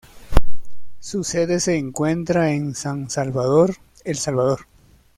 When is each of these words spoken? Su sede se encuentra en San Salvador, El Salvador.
Su 0.99 1.23
sede 1.23 1.59
se 1.59 1.77
encuentra 1.77 2.49
en 2.49 2.73
San 2.73 3.07
Salvador, 3.11 3.75
El 4.03 4.17
Salvador. 4.17 4.61